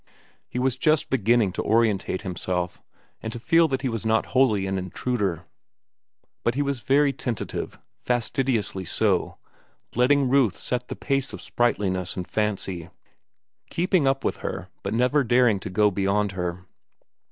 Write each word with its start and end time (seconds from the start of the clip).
He 0.49 0.57
was 0.57 0.77
just 0.77 1.11
beginning 1.11 1.51
to 1.51 1.61
orientate 1.63 2.23
himself 2.23 2.81
and 3.21 3.31
to 3.31 3.37
feel 3.39 3.67
that 3.67 3.83
he 3.83 3.87
was 3.87 4.03
not 4.03 4.25
wholly 4.33 4.65
an 4.65 4.79
intruder. 4.79 5.45
But 6.43 6.55
he 6.55 6.63
was 6.63 6.79
very 6.79 7.13
tentative, 7.13 7.77
fastidiously 7.99 8.83
so, 8.85 9.37
letting 9.93 10.27
Ruth 10.27 10.57
set 10.57 10.87
the 10.87 10.95
pace 10.95 11.33
of 11.33 11.39
sprightliness 11.43 12.17
and 12.17 12.27
fancy, 12.27 12.89
keeping 13.69 14.07
up 14.07 14.23
with 14.23 14.37
her 14.37 14.69
but 14.81 14.95
never 14.95 15.23
daring 15.23 15.59
to 15.59 15.69
go 15.69 15.91
beyond 15.91 16.31
her. 16.31 16.65